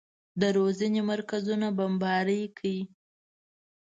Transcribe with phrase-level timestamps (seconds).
[0.41, 2.79] د روزنې مرکزونه بمباري کړي.